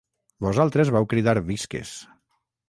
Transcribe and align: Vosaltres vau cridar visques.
Vosaltres 0.45 0.91
vau 0.95 1.05
cridar 1.11 1.35
visques. 1.51 1.93